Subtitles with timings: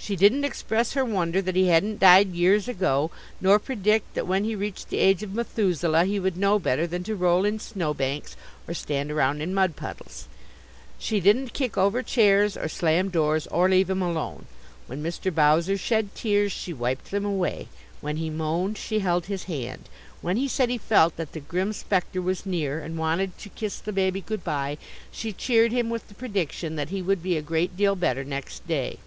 [0.00, 3.10] She didn't express her wonder that he hadn't died years ago,
[3.42, 7.02] nor predict that when he reached the age of Methuselah he would know better than
[7.04, 8.34] to roll in snow banks
[8.66, 10.26] or stand around in mud puddles.
[10.98, 14.46] She didn't kick over chairs or slam doors or leave him alone.
[14.86, 15.34] When Mr.
[15.34, 17.68] Bowser shed tears, she wiped them away.
[18.00, 19.90] When he moaned, she held his hand.
[20.22, 23.76] When he said he felt that the grim specter was near, and wanted to kiss
[23.78, 24.78] the baby good by,
[25.10, 28.66] she cheered him with the prediction that he would be a great deal better next
[28.66, 29.00] day.